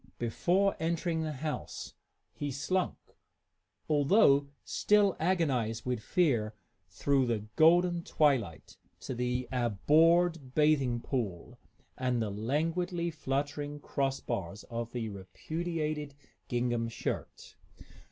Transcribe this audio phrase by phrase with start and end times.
[0.17, 1.93] Before entering the house,
[2.33, 2.97] he slunk,
[3.87, 6.55] although still agonized with fear,
[6.89, 11.59] through the golden twilight to the abhorred bathing pool
[11.99, 16.15] and the languidly fluttering cross bars of the repudiated
[16.47, 17.55] gingham shirt.